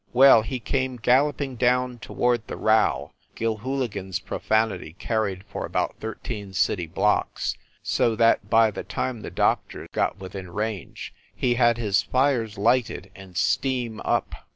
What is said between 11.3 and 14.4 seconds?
he had his fires lighted and steam up.